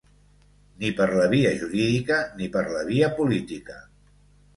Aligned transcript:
Ni 0.83 0.87
per 1.01 1.05
la 1.19 1.27
via 1.33 1.51
jurídica 1.63 2.17
ni 2.39 2.47
per 2.57 2.65
la 2.77 2.81
via 2.87 3.11
política. 3.21 3.77